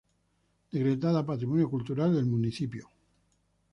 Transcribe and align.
Decretada 0.71 1.23
Patrimonio 1.23 1.69
Cultural 1.69 2.15
del 2.15 2.25
Municipio 2.25 2.85
Gral. 2.85 2.97